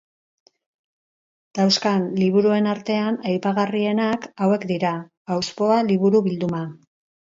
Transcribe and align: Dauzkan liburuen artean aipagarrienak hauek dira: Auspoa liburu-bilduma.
Dauzkan 1.59 2.07
liburuen 2.23 2.71
artean 2.73 3.21
aipagarrienak 3.35 4.29
hauek 4.43 4.69
dira: 4.75 4.99
Auspoa 5.41 5.83
liburu-bilduma. 5.95 6.69